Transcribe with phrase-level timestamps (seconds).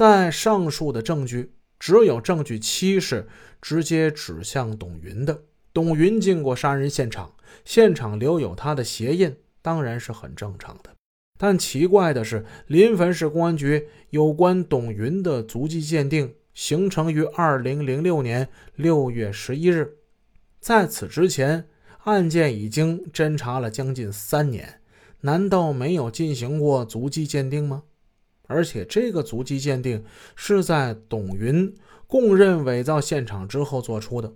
[0.00, 3.28] 在上述的证据，只有证据七是
[3.60, 5.42] 直接指向董云的。
[5.74, 7.34] 董云经过杀人现场，
[7.66, 10.88] 现场留有他的鞋印，当然是很正常的。
[11.36, 19.98] 但奇怪的是，临汾市公安局有关董云的足迹鉴定，形成于二零零六年六月十一日。
[20.60, 21.68] 在此之前，
[22.04, 24.80] 案件已经侦查了将近三年，
[25.20, 27.82] 难道没有进行过足迹鉴定吗？
[28.50, 30.04] 而且，这个足迹鉴定
[30.34, 31.72] 是在董云
[32.08, 34.32] 供认伪造现场之后做出的。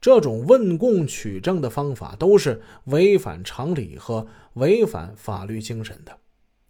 [0.00, 6.18] 这种问供取证的方法都是违反常理和违反法律精神的。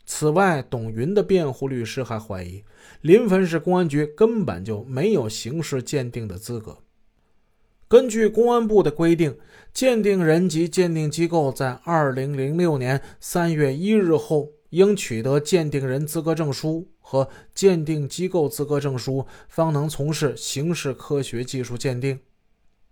[0.06, 2.62] 此外，董云的辩护律师还怀疑，
[3.00, 6.76] 临汾市公安局根本就没有刑事鉴定的资格。
[7.88, 9.36] 根据公安部的规定，
[9.72, 22.18] 鉴定人及鉴定机构在2006年3月1日后应取得鉴定人资格证书和鉴定机构资格证书，方能从事刑事科学技术鉴定。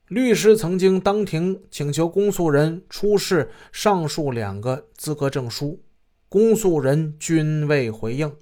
[0.06, 5.82] 律师曾经当庭请求公诉人出示上述两个资格证书。
[6.28, 8.32] 公诉人均未回应。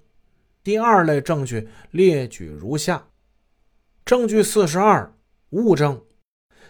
[0.63, 3.09] 第二类证据列举如下：
[4.05, 5.13] 证据四十二，
[5.51, 6.03] 物证：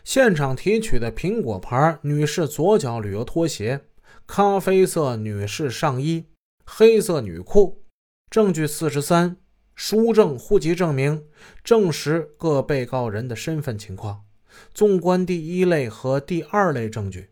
[0.04, 3.80] 现场提取的苹果牌女士左脚旅游拖鞋、
[4.26, 6.24] 咖啡色女士上衣、
[6.72, 7.82] 黑色女裤。
[8.30, 9.36] 证据四十三，
[9.74, 11.24] 书证、户籍证明，
[11.64, 14.22] 证实各被告人的身份情况。
[14.72, 17.30] 纵观第一类和第二类证据。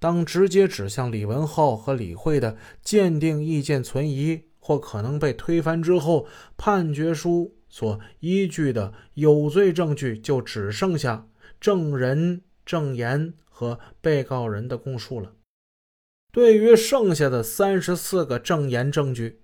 [0.00, 11.28] 当直接指向李文浩和李慧的鉴定意见存疑或可能被推翻之后，判决书所依据的有罪证据就只剩下
[11.60, 15.32] 证人证言和被告人的供述了。
[16.32, 19.40] 对于剩下的三十四个证言证据，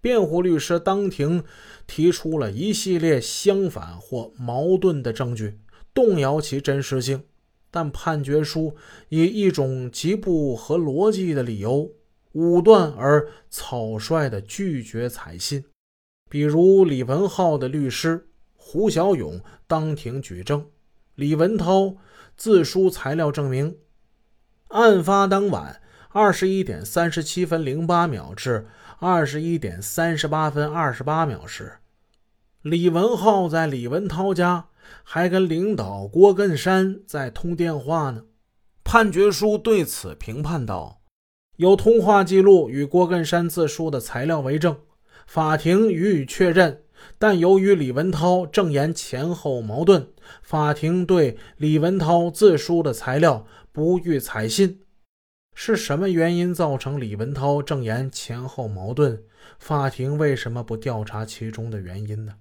[0.00, 1.44] 辩护律师当庭
[1.86, 5.58] 提出了一系列相反或矛盾的证据，
[5.92, 7.24] 动摇其真实性。
[7.70, 8.74] 但判决书
[9.10, 11.92] 以一种极不合逻辑的理由，
[12.32, 15.62] 武断而草率地拒绝采信。
[16.30, 20.66] 比如李文浩的律师胡小勇当庭举证，
[21.14, 21.96] 李文涛
[22.38, 23.76] 自书材料证明，
[24.68, 25.82] 案发当晚
[26.20, 28.66] 二十一点三十七分零八秒至
[28.98, 31.74] 二十一点三十八分二十八秒时，
[32.62, 34.66] 李文浩在李文涛家。
[35.04, 38.24] 还跟领导郭根山在通电话呢。
[38.82, 41.02] 判决书对此评判道
[41.56, 44.76] ：“有通话记录与郭根山自述的材料为证，
[45.24, 46.82] 法庭予以确认。
[47.16, 50.08] 但由于李文涛证言前后矛盾，
[50.42, 54.80] 法庭对李文涛自述的材料不予采信。
[55.60, 59.24] 是什么原因造成李文涛证言前后矛盾？
[59.58, 62.36] 法庭为什么不调查其中的原因呢？”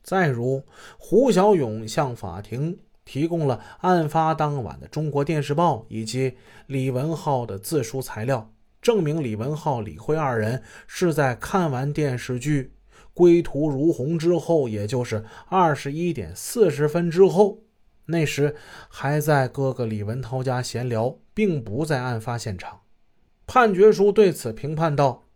[0.00, 0.62] 再如，
[0.96, 6.36] 胡小勇向法庭提供了案发当晚的《中国电视报》以及
[6.68, 12.62] 李文浩的自述材料，证明李文浩、李辉二人是在看完电视剧
[13.12, 17.58] 《归途如虹》之后，也就是二十一点四十分之后，
[18.04, 18.54] 那时
[18.88, 22.80] 还在哥哥李文涛家闲聊，并不在案发现场。
[23.46, 25.28] 判决书对此评判道：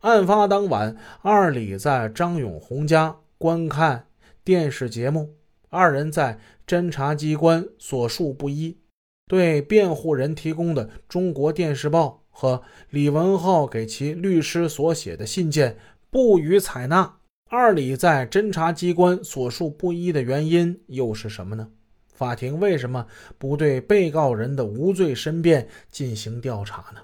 [0.00, 3.18] 案发当晚，二李在张永红家。
[3.38, 4.06] 观看
[4.42, 5.34] 电视节目，
[5.68, 8.78] 二人在侦查机关所述不一，
[9.26, 15.76] 对辩护人提供的《中国电视报》和李文浩给其律师所写的信件
[16.08, 17.18] 不予采纳。
[17.50, 21.68] 二李在侦查机关所述不一的原因又是什么呢？
[22.16, 23.06] 法庭为什么
[23.38, 27.00] 不对被告人的无罪申辩进行调查呢？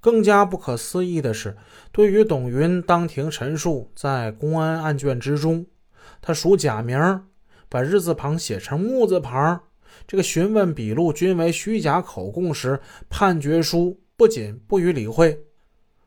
[0.00, 1.54] 更加不可思议的是，
[1.92, 5.66] 对于董云当庭陈述，在公安案卷之中，
[6.22, 6.98] 他署假名，
[7.68, 9.60] 把日字旁写成木字旁，
[10.06, 15.38] 这个询问笔录均为虚假口供时，判决书不仅不予理会，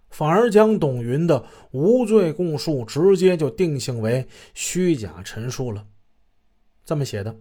[0.09, 5.85] 反而将董云的无罪供述直接就定性为虚假陈述了。
[6.83, 7.35] 这么写的：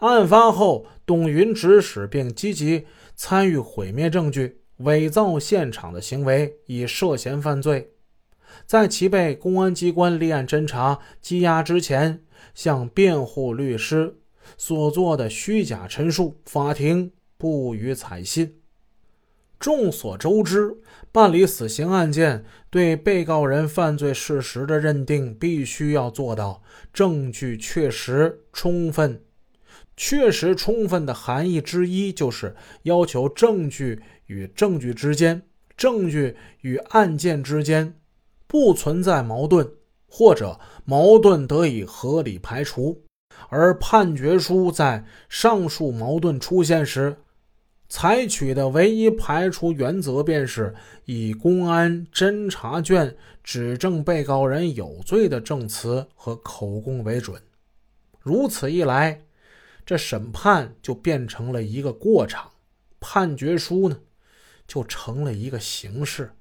[0.00, 4.60] 案发后，董云指使并积极参与毁灭证据。
[4.80, 7.92] 伪造现场的行为已涉嫌犯罪，
[8.66, 12.20] 在其被公安机关立案侦查羁押之前，
[12.54, 14.16] 向辩护律师
[14.58, 18.60] 所做的虚假陈述，法庭不予采信。
[19.58, 20.76] 众所周知，
[21.10, 26.62] 办理死刑案件，对被告人犯罪事实的认定，必须要做到
[26.92, 29.22] 证据确实充分。
[29.96, 34.02] 确实充分的含义之一，就是要求证据。
[34.26, 35.40] 与证据之间，
[35.76, 37.94] 证据与案件之间
[38.48, 39.70] 不存在矛盾，
[40.08, 43.04] 或者矛盾得以合理排除。
[43.48, 47.16] 而判决书在上述矛盾出现时，
[47.88, 57.40] 采取的唯一排除原则便是以公安侦查卷指证被告人有罪的证词和口供为准。
[58.18, 59.22] 如此一来，
[59.86, 62.50] 这审判就变成了一个过场，
[62.98, 64.00] 判决书呢
[64.66, 66.32] 就成了一个形式。